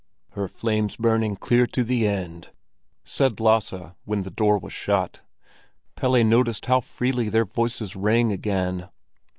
[0.31, 2.49] "Her flame's burning clear to the end!"
[3.03, 3.71] said Lasse,
[4.03, 5.21] when the door was shut.
[5.95, 8.89] Pelle noticed how freely their voices rang again.